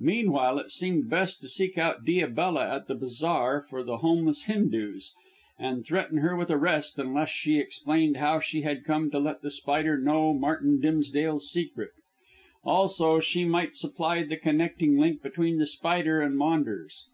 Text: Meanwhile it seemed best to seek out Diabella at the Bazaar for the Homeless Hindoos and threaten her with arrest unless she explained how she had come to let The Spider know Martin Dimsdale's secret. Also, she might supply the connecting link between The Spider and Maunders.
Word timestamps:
Meanwhile 0.00 0.60
it 0.60 0.70
seemed 0.70 1.10
best 1.10 1.42
to 1.42 1.46
seek 1.48 1.76
out 1.76 2.02
Diabella 2.02 2.74
at 2.74 2.86
the 2.86 2.94
Bazaar 2.94 3.60
for 3.68 3.82
the 3.82 3.98
Homeless 3.98 4.44
Hindoos 4.44 5.12
and 5.58 5.84
threaten 5.84 6.16
her 6.20 6.34
with 6.34 6.50
arrest 6.50 6.98
unless 6.98 7.28
she 7.28 7.58
explained 7.58 8.16
how 8.16 8.40
she 8.40 8.62
had 8.62 8.82
come 8.82 9.10
to 9.10 9.18
let 9.18 9.42
The 9.42 9.50
Spider 9.50 9.98
know 9.98 10.32
Martin 10.32 10.80
Dimsdale's 10.80 11.50
secret. 11.50 11.90
Also, 12.64 13.20
she 13.20 13.44
might 13.44 13.76
supply 13.76 14.22
the 14.22 14.38
connecting 14.38 14.96
link 14.96 15.22
between 15.22 15.58
The 15.58 15.66
Spider 15.66 16.22
and 16.22 16.38
Maunders. 16.38 17.04